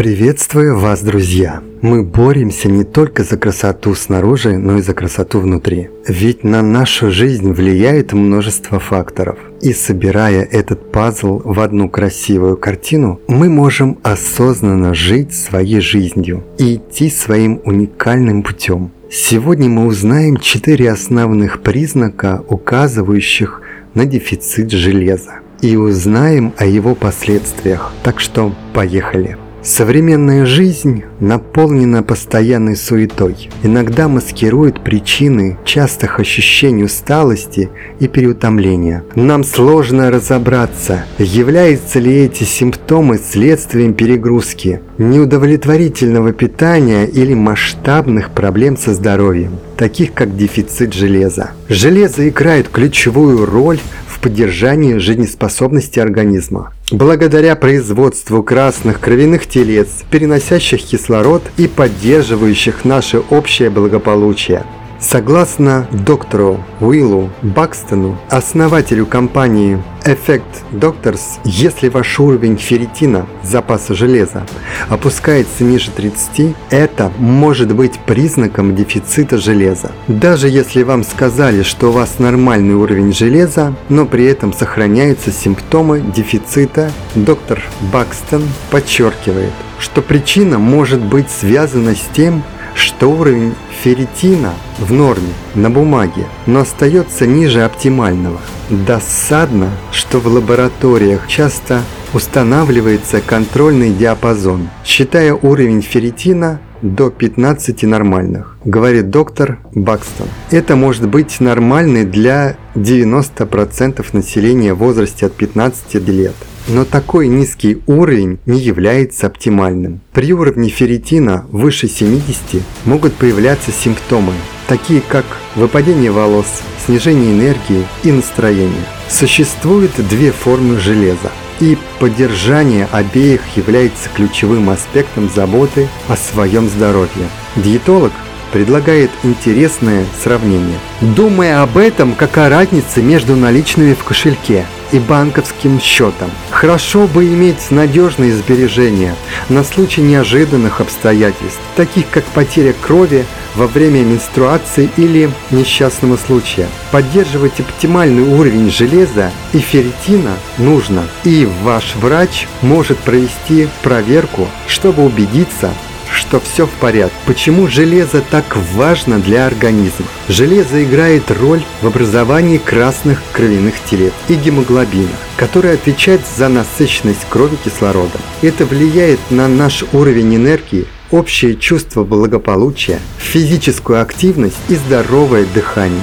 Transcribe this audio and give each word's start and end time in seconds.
Приветствую 0.00 0.78
вас, 0.78 1.02
друзья! 1.02 1.62
Мы 1.82 2.02
боремся 2.02 2.70
не 2.70 2.84
только 2.84 3.22
за 3.22 3.36
красоту 3.36 3.94
снаружи, 3.94 4.56
но 4.56 4.78
и 4.78 4.80
за 4.80 4.94
красоту 4.94 5.40
внутри. 5.40 5.90
Ведь 6.08 6.42
на 6.42 6.62
нашу 6.62 7.10
жизнь 7.10 7.52
влияет 7.52 8.14
множество 8.14 8.80
факторов. 8.80 9.38
И 9.60 9.74
собирая 9.74 10.42
этот 10.42 10.90
пазл 10.90 11.42
в 11.44 11.60
одну 11.60 11.90
красивую 11.90 12.56
картину, 12.56 13.20
мы 13.28 13.50
можем 13.50 13.98
осознанно 14.02 14.94
жить 14.94 15.34
своей 15.34 15.80
жизнью 15.80 16.44
и 16.56 16.76
идти 16.76 17.10
своим 17.10 17.60
уникальным 17.66 18.42
путем. 18.42 18.92
Сегодня 19.10 19.68
мы 19.68 19.84
узнаем 19.84 20.38
четыре 20.38 20.90
основных 20.92 21.60
признака, 21.60 22.42
указывающих 22.48 23.60
на 23.92 24.06
дефицит 24.06 24.70
железа. 24.70 25.40
И 25.60 25.76
узнаем 25.76 26.54
о 26.56 26.64
его 26.64 26.94
последствиях. 26.94 27.92
Так 28.02 28.18
что 28.18 28.54
поехали! 28.72 29.36
Современная 29.62 30.46
жизнь 30.46 31.04
наполнена 31.20 32.02
постоянной 32.02 32.76
суетой. 32.76 33.50
Иногда 33.62 34.08
маскирует 34.08 34.82
причины 34.82 35.58
частых 35.66 36.18
ощущений 36.18 36.84
усталости 36.84 37.68
и 37.98 38.08
переутомления. 38.08 39.04
Нам 39.14 39.44
сложно 39.44 40.10
разобраться, 40.10 41.04
являются 41.18 41.98
ли 41.98 42.24
эти 42.24 42.44
симптомы 42.44 43.18
следствием 43.18 43.92
перегрузки, 43.92 44.80
неудовлетворительного 44.96 46.32
питания 46.32 47.04
или 47.04 47.34
масштабных 47.34 48.30
проблем 48.30 48.78
со 48.78 48.94
здоровьем, 48.94 49.58
таких 49.76 50.14
как 50.14 50.36
дефицит 50.36 50.94
железа. 50.94 51.50
Железо 51.68 52.26
играет 52.28 52.68
ключевую 52.68 53.44
роль 53.44 53.78
в 54.06 54.20
поддержании 54.20 54.96
жизнеспособности 54.96 56.00
организма. 56.00 56.72
Благодаря 56.90 57.54
производству 57.54 58.42
красных 58.42 58.98
кровяных 58.98 59.46
телец, 59.46 60.04
переносящих 60.10 60.82
кислород 60.82 61.42
и 61.56 61.68
поддерживающих 61.68 62.84
наше 62.84 63.20
общее 63.30 63.70
благополучие. 63.70 64.64
Согласно 65.00 65.86
доктору 65.92 66.62
Уиллу 66.78 67.30
Бакстону, 67.40 68.18
основателю 68.28 69.06
компании 69.06 69.82
Effect 70.04 70.42
Doctors, 70.72 71.22
если 71.44 71.88
ваш 71.88 72.20
уровень 72.20 72.58
ферритина, 72.58 73.26
запаса 73.42 73.94
железа, 73.94 74.46
опускается 74.90 75.64
ниже 75.64 75.90
30, 75.90 76.54
это 76.68 77.10
может 77.16 77.74
быть 77.74 77.98
признаком 78.00 78.76
дефицита 78.76 79.38
железа. 79.38 79.90
Даже 80.06 80.50
если 80.50 80.82
вам 80.82 81.02
сказали, 81.02 81.62
что 81.62 81.88
у 81.88 81.92
вас 81.92 82.18
нормальный 82.18 82.74
уровень 82.74 83.14
железа, 83.14 83.74
но 83.88 84.04
при 84.04 84.26
этом 84.26 84.52
сохраняются 84.52 85.32
симптомы 85.32 86.00
дефицита, 86.00 86.92
доктор 87.14 87.62
Бакстон 87.90 88.42
подчеркивает, 88.70 89.52
что 89.78 90.02
причина 90.02 90.58
может 90.58 91.00
быть 91.00 91.30
связана 91.30 91.94
с 91.94 92.02
тем, 92.14 92.42
что 92.74 93.10
уровень 93.10 93.54
ферритина 93.82 94.52
в 94.80 94.92
норме 94.92 95.32
на 95.54 95.70
бумаге, 95.70 96.26
но 96.46 96.60
остается 96.60 97.26
ниже 97.26 97.62
оптимального. 97.62 98.40
Досадно, 98.70 99.70
что 99.92 100.18
в 100.18 100.26
лабораториях 100.26 101.28
часто 101.28 101.82
устанавливается 102.12 103.20
контрольный 103.20 103.90
диапазон, 103.90 104.68
считая 104.84 105.34
уровень 105.34 105.82
ферритина 105.82 106.60
до 106.82 107.10
15 107.10 107.82
нормальных, 107.82 108.56
говорит 108.64 109.10
доктор 109.10 109.58
Бакстон. 109.74 110.28
Это 110.50 110.76
может 110.76 111.08
быть 111.08 111.40
нормальный 111.40 112.04
для 112.04 112.56
90% 112.74 114.04
населения 114.12 114.74
в 114.74 114.78
возрасте 114.78 115.26
от 115.26 115.34
15 115.34 115.94
лет. 116.08 116.34
Но 116.68 116.84
такой 116.84 117.28
низкий 117.28 117.82
уровень 117.86 118.38
не 118.46 118.60
является 118.60 119.26
оптимальным. 119.26 120.00
При 120.12 120.32
уровне 120.32 120.68
ферритина 120.68 121.46
выше 121.50 121.88
70 121.88 122.62
могут 122.84 123.14
появляться 123.14 123.72
симптомы, 123.72 124.32
такие 124.70 125.00
как 125.00 125.24
выпадение 125.56 126.12
волос, 126.12 126.46
снижение 126.86 127.32
энергии 127.32 127.84
и 128.04 128.12
настроения. 128.12 128.86
Существует 129.08 129.90
две 130.08 130.30
формы 130.30 130.78
железа, 130.78 131.32
и 131.58 131.76
поддержание 131.98 132.86
обеих 132.92 133.40
является 133.56 134.08
ключевым 134.14 134.70
аспектом 134.70 135.28
заботы 135.28 135.88
о 136.06 136.16
своем 136.16 136.68
здоровье. 136.68 137.28
Диетолог 137.56 138.12
предлагает 138.52 139.10
интересное 139.24 140.06
сравнение. 140.22 140.78
Думая 141.00 141.62
об 141.62 141.76
этом, 141.76 142.14
как 142.14 142.38
о 142.38 142.48
разнице 142.48 143.02
между 143.02 143.34
наличными 143.34 143.94
в 143.94 144.04
кошельке– 144.04 144.66
и 144.92 144.98
банковским 144.98 145.80
счетом. 145.80 146.30
Хорошо 146.50 147.06
бы 147.06 147.24
иметь 147.26 147.70
надежные 147.70 148.32
сбережения 148.32 149.14
на 149.48 149.64
случай 149.64 150.02
неожиданных 150.02 150.80
обстоятельств, 150.80 151.60
таких 151.76 152.08
как 152.10 152.24
потеря 152.24 152.74
крови 152.80 153.24
во 153.54 153.66
время 153.66 154.02
менструации 154.02 154.88
или 154.96 155.30
несчастного 155.50 156.16
случая. 156.16 156.68
Поддерживать 156.92 157.60
оптимальный 157.60 158.22
уровень 158.22 158.70
железа 158.70 159.30
и 159.52 159.58
ферритина 159.58 160.36
нужно, 160.58 161.02
и 161.24 161.48
ваш 161.62 161.94
врач 161.96 162.46
может 162.62 162.98
провести 162.98 163.68
проверку, 163.82 164.48
чтобы 164.66 165.04
убедиться, 165.04 165.72
что 166.12 166.40
все 166.40 166.66
в 166.66 166.70
порядке. 166.70 167.14
Почему 167.26 167.66
железо 167.66 168.22
так 168.30 168.56
важно 168.74 169.18
для 169.18 169.46
организма? 169.46 170.06
Железо 170.28 170.82
играет 170.82 171.30
роль 171.30 171.62
в 171.82 171.86
образовании 171.86 172.58
красных 172.58 173.22
кровяных 173.32 173.74
телец 173.88 174.12
и 174.28 174.34
гемоглобина, 174.34 175.08
который 175.36 175.74
отвечает 175.74 176.22
за 176.36 176.48
насыщенность 176.48 177.26
крови 177.28 177.56
кислородом. 177.62 178.20
Это 178.42 178.64
влияет 178.66 179.20
на 179.30 179.48
наш 179.48 179.84
уровень 179.92 180.36
энергии, 180.36 180.86
общее 181.10 181.56
чувство 181.56 182.04
благополучия, 182.04 183.00
физическую 183.18 184.00
активность 184.00 184.56
и 184.68 184.74
здоровое 184.74 185.46
дыхание 185.54 186.00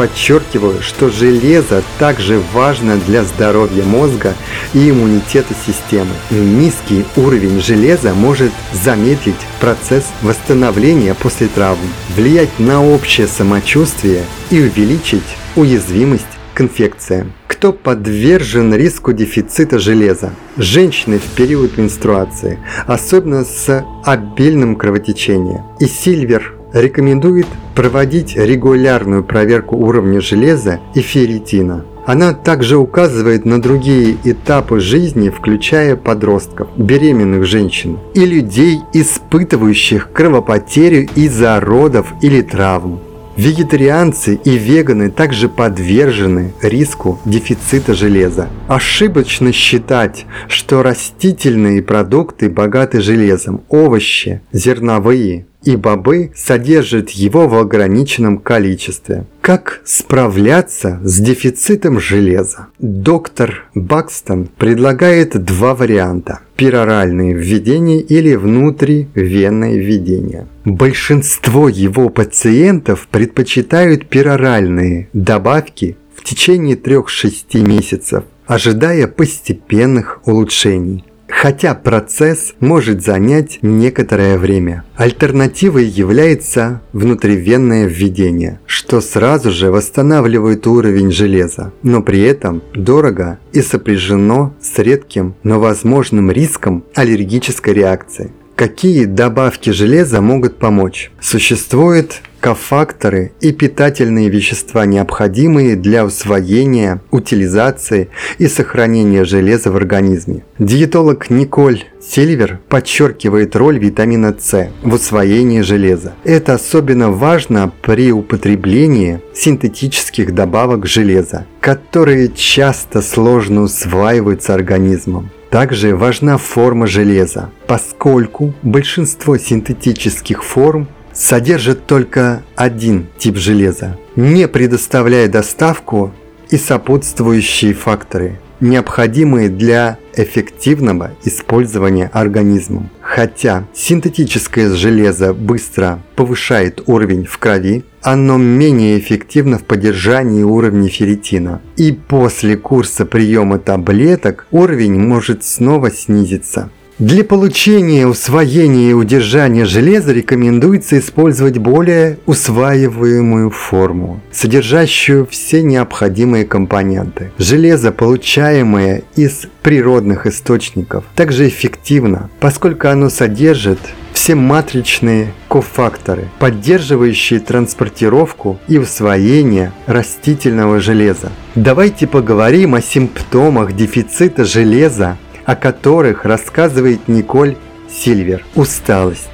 подчеркиваю, 0.00 0.80
что 0.80 1.10
железо 1.10 1.82
также 1.98 2.40
важно 2.54 2.96
для 2.96 3.22
здоровья 3.22 3.84
мозга 3.84 4.32
и 4.72 4.88
иммунитета 4.88 5.52
системы. 5.66 6.12
Низкий 6.30 7.04
уровень 7.18 7.60
железа 7.60 8.14
может 8.14 8.50
замедлить 8.72 9.34
процесс 9.60 10.06
восстановления 10.22 11.14
после 11.14 11.48
травм, 11.48 11.86
влиять 12.16 12.58
на 12.58 12.82
общее 12.82 13.26
самочувствие 13.26 14.24
и 14.50 14.62
увеличить 14.62 15.36
уязвимость 15.54 16.24
к 16.54 16.62
инфекциям. 16.62 17.34
Кто 17.46 17.74
подвержен 17.74 18.72
риску 18.72 19.12
дефицита 19.12 19.78
железа? 19.78 20.30
Женщины 20.56 21.18
в 21.18 21.36
период 21.36 21.76
менструации, 21.76 22.58
особенно 22.86 23.44
с 23.44 23.84
обильным 24.06 24.76
кровотечением. 24.76 25.60
И 25.78 25.84
Сильвер 25.84 26.54
рекомендует 26.72 27.46
проводить 27.74 28.36
регулярную 28.36 29.24
проверку 29.24 29.76
уровня 29.76 30.20
железа 30.20 30.80
и 30.94 31.00
ферритина. 31.00 31.84
Она 32.06 32.32
также 32.32 32.76
указывает 32.76 33.44
на 33.44 33.60
другие 33.60 34.16
этапы 34.24 34.80
жизни, 34.80 35.28
включая 35.28 35.96
подростков, 35.96 36.68
беременных 36.76 37.44
женщин 37.44 37.98
и 38.14 38.24
людей, 38.24 38.80
испытывающих 38.92 40.10
кровопотерю 40.12 41.08
из-за 41.14 41.60
родов 41.60 42.12
или 42.22 42.42
травм. 42.42 43.00
Вегетарианцы 43.36 44.34
и 44.34 44.58
веганы 44.58 45.10
также 45.10 45.48
подвержены 45.48 46.52
риску 46.60 47.20
дефицита 47.24 47.94
железа. 47.94 48.48
Ошибочно 48.68 49.52
считать, 49.52 50.26
что 50.48 50.82
растительные 50.82 51.82
продукты 51.82 52.50
богаты 52.50 53.00
железом, 53.00 53.62
овощи, 53.68 54.42
зерновые, 54.52 55.46
и 55.62 55.76
бобы 55.76 56.32
содержат 56.34 57.10
его 57.10 57.48
в 57.48 57.54
ограниченном 57.56 58.38
количестве. 58.38 59.26
Как 59.40 59.80
справляться 59.84 61.00
с 61.02 61.18
дефицитом 61.20 62.00
железа? 62.00 62.68
Доктор 62.78 63.68
Бакстон 63.74 64.48
предлагает 64.56 65.42
два 65.44 65.74
варианта– 65.74 66.40
пероральные 66.56 67.34
введения 67.34 68.00
или 68.00 68.34
внутривенное 68.34 69.76
введение. 69.76 70.46
Большинство 70.64 71.68
его 71.68 72.08
пациентов 72.08 73.08
предпочитают 73.10 74.08
пероральные 74.08 75.08
добавки 75.12 75.96
в 76.14 76.24
течение 76.24 76.76
3-6 76.76 77.60
месяцев, 77.66 78.24
ожидая 78.46 79.06
постепенных 79.06 80.20
улучшений 80.26 81.04
хотя 81.40 81.74
процесс 81.74 82.52
может 82.60 83.02
занять 83.02 83.60
некоторое 83.62 84.36
время. 84.36 84.84
Альтернативой 84.94 85.86
является 85.86 86.82
внутривенное 86.92 87.86
введение, 87.86 88.60
что 88.66 89.00
сразу 89.00 89.50
же 89.50 89.70
восстанавливает 89.70 90.66
уровень 90.66 91.10
железа, 91.10 91.72
но 91.82 92.02
при 92.02 92.20
этом 92.20 92.62
дорого 92.74 93.38
и 93.54 93.62
сопряжено 93.62 94.54
с 94.60 94.78
редким, 94.78 95.34
но 95.42 95.58
возможным 95.58 96.30
риском 96.30 96.84
аллергической 96.94 97.72
реакции. 97.72 98.32
Какие 98.54 99.06
добавки 99.06 99.70
железа 99.70 100.20
могут 100.20 100.58
помочь? 100.58 101.10
Существует 101.22 102.20
кофакторы 102.40 103.32
и 103.40 103.52
питательные 103.52 104.28
вещества, 104.28 104.86
необходимые 104.86 105.76
для 105.76 106.04
усвоения, 106.04 107.00
утилизации 107.10 108.08
и 108.38 108.48
сохранения 108.48 109.24
железа 109.24 109.70
в 109.70 109.76
организме. 109.76 110.42
Диетолог 110.58 111.30
Николь 111.30 111.84
Сильвер 112.00 112.60
подчеркивает 112.68 113.54
роль 113.56 113.78
витамина 113.78 114.34
С 114.38 114.70
в 114.82 114.94
усвоении 114.94 115.60
железа. 115.60 116.14
Это 116.24 116.54
особенно 116.54 117.10
важно 117.10 117.70
при 117.82 118.10
употреблении 118.10 119.20
синтетических 119.34 120.34
добавок 120.34 120.86
железа, 120.86 121.46
которые 121.60 122.28
часто 122.28 123.02
сложно 123.02 123.62
усваиваются 123.62 124.54
организмом. 124.54 125.30
Также 125.50 125.96
важна 125.96 126.38
форма 126.38 126.86
железа, 126.86 127.50
поскольку 127.66 128.54
большинство 128.62 129.36
синтетических 129.36 130.44
форм 130.44 130.86
содержит 131.12 131.86
только 131.86 132.42
один 132.56 133.06
тип 133.18 133.36
железа, 133.36 133.98
не 134.16 134.48
предоставляя 134.48 135.28
доставку 135.28 136.12
и 136.50 136.56
сопутствующие 136.56 137.74
факторы, 137.74 138.38
необходимые 138.60 139.48
для 139.48 139.98
эффективного 140.14 141.12
использования 141.24 142.10
организмом. 142.12 142.90
Хотя 143.00 143.64
синтетическое 143.74 144.70
железо 144.70 145.32
быстро 145.32 146.02
повышает 146.16 146.82
уровень 146.86 147.24
в 147.24 147.38
крови, 147.38 147.84
оно 148.02 148.36
менее 148.38 148.98
эффективно 148.98 149.58
в 149.58 149.64
поддержании 149.64 150.42
уровня 150.42 150.88
ферритина. 150.88 151.60
И 151.76 151.92
после 151.92 152.56
курса 152.56 153.04
приема 153.04 153.58
таблеток 153.58 154.46
уровень 154.50 154.98
может 154.98 155.44
снова 155.44 155.90
снизиться. 155.90 156.70
Для 157.00 157.24
получения, 157.24 158.06
усвоения 158.06 158.90
и 158.90 158.92
удержания 158.92 159.64
железа 159.64 160.12
рекомендуется 160.12 160.98
использовать 160.98 161.56
более 161.56 162.18
усваиваемую 162.26 163.48
форму, 163.48 164.20
содержащую 164.30 165.26
все 165.26 165.62
необходимые 165.62 166.44
компоненты. 166.44 167.32
Железо, 167.38 167.90
получаемое 167.90 169.04
из 169.16 169.46
природных 169.62 170.26
источников, 170.26 171.04
также 171.14 171.48
эффективно, 171.48 172.28
поскольку 172.38 172.88
оно 172.88 173.08
содержит 173.08 173.78
все 174.12 174.34
матричные 174.34 175.32
кофакторы, 175.48 176.28
поддерживающие 176.38 177.40
транспортировку 177.40 178.58
и 178.68 178.76
усвоение 178.76 179.72
растительного 179.86 180.80
железа. 180.80 181.32
Давайте 181.54 182.06
поговорим 182.06 182.74
о 182.74 182.82
симптомах 182.82 183.74
дефицита 183.74 184.44
железа 184.44 185.16
о 185.50 185.56
которых 185.56 186.24
рассказывает 186.24 187.08
Николь 187.08 187.56
Сильвер– 187.90 188.44
усталость. 188.54 189.26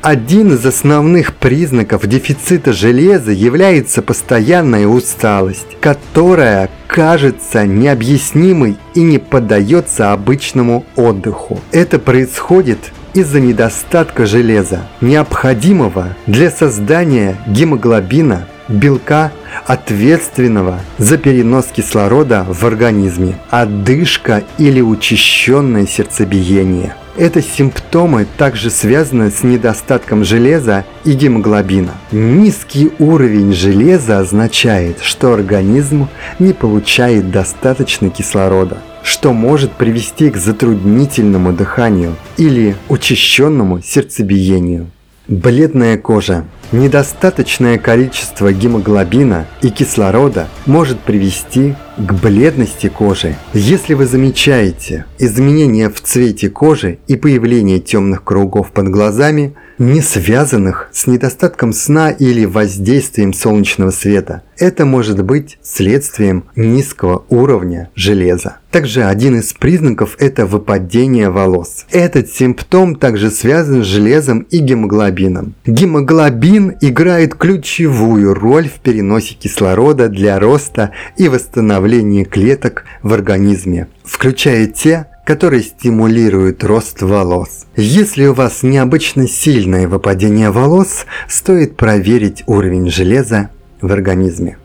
Один 0.00 0.54
из 0.54 0.64
основных 0.64 1.34
признаков 1.34 2.06
дефицита 2.06 2.72
железа 2.72 3.32
является 3.32 4.00
постоянная 4.00 4.86
усталость, 4.86 5.78
которая 5.82 6.70
кажется 6.86 7.66
необъяснимой 7.66 8.78
и 8.94 9.02
не 9.02 9.18
поддается 9.18 10.14
обычному 10.14 10.86
отдыху. 10.96 11.60
Это 11.72 11.98
происходит 11.98 12.78
из-за 13.12 13.40
недостатка 13.40 14.24
железа, 14.24 14.88
необходимого 15.02 16.16
для 16.26 16.50
создания 16.50 17.36
гемоглобина, 17.46 18.46
белка 18.70 19.32
ответственного 19.66 20.80
за 20.96 21.18
перенос 21.18 21.66
кислорода 21.66 22.46
в 22.48 22.64
организме, 22.64 23.36
одышка 23.50 24.44
или 24.58 24.80
учащенное 24.80 25.86
сердцебиение. 25.86 26.94
Это 27.16 27.42
симптомы 27.42 28.26
также 28.38 28.70
связаны 28.70 29.30
с 29.30 29.42
недостатком 29.42 30.24
железа 30.24 30.86
и 31.04 31.12
гемоглобина. 31.12 31.92
Низкий 32.12 32.92
уровень 32.98 33.52
железа 33.52 34.20
означает, 34.20 35.02
что 35.02 35.34
организм 35.34 36.08
не 36.38 36.52
получает 36.52 37.30
достаточно 37.30 38.08
кислорода 38.08 38.78
что 39.02 39.32
может 39.32 39.72
привести 39.72 40.30
к 40.30 40.36
затруднительному 40.36 41.52
дыханию 41.52 42.16
или 42.36 42.76
учащенному 42.88 43.80
сердцебиению. 43.82 44.90
Бледная 45.26 45.96
кожа. 45.96 46.44
Недостаточное 46.72 47.78
количество 47.78 48.52
гемоглобина 48.52 49.46
и 49.60 49.70
кислорода 49.70 50.46
может 50.66 51.00
привести 51.00 51.74
к 51.96 52.12
бледности 52.14 52.88
кожи. 52.88 53.36
Если 53.52 53.94
вы 53.94 54.06
замечаете 54.06 55.06
изменения 55.18 55.88
в 55.90 56.00
цвете 56.00 56.48
кожи 56.48 56.98
и 57.06 57.16
появление 57.16 57.78
темных 57.78 58.24
кругов 58.24 58.70
под 58.72 58.88
глазами– 58.88 59.54
не 59.80 60.02
связанных 60.02 60.90
с 60.92 61.06
недостатком 61.06 61.72
сна 61.72 62.10
или 62.10 62.44
воздействием 62.44 63.32
солнечного 63.32 63.90
света. 63.90 64.42
Это 64.58 64.84
может 64.84 65.24
быть 65.24 65.56
следствием 65.62 66.44
низкого 66.54 67.24
уровня 67.30 67.88
железа. 67.94 68.58
Также 68.70 69.04
один 69.04 69.38
из 69.38 69.54
признаков– 69.54 70.16
это 70.18 70.44
выпадение 70.44 71.30
волос. 71.30 71.86
Этот 71.90 72.30
симптом 72.30 72.94
также 72.94 73.30
связан 73.30 73.82
с 73.82 73.86
железом 73.86 74.40
и 74.50 74.58
гемоглобином. 74.58 75.54
Гемоглобин 75.64 76.76
играет 76.82 77.34
ключевую 77.34 78.34
роль 78.34 78.68
в 78.68 78.80
переносе 78.80 79.34
кислорода 79.34 80.08
для 80.08 80.38
роста 80.38 80.90
и 81.16 81.28
восстановления 81.28 81.80
клеток 82.24 82.84
в 83.02 83.12
организме, 83.12 83.88
включая 84.04 84.66
те, 84.66 85.06
которые 85.24 85.62
стимулируют 85.62 86.64
рост 86.64 87.02
волос. 87.02 87.66
Если 87.76 88.26
у 88.26 88.34
вас 88.34 88.62
необычно 88.62 89.28
сильное 89.28 89.86
выпадение 89.86 90.50
волос, 90.50 91.06
стоит 91.28 91.76
проверить 91.76 92.44
уровень 92.46 92.90
железа 92.90 93.50
в 93.80 93.92
организме. 93.92 94.58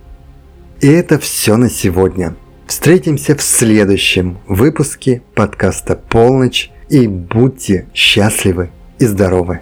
И 0.82 0.88
это 0.88 1.20
все 1.20 1.58
на 1.58 1.70
сегодня. 1.70 2.36
Встретимся 2.68 3.36
в 3.36 3.42
следующем 3.42 4.40
выпуске 4.48 5.22
подкаста 5.36 5.96
«Полночь» 5.96 6.72
и 6.90 7.08
будьте 7.08 7.88
счастливы 7.94 8.70
и 9.00 9.06
здоровы. 9.06 9.62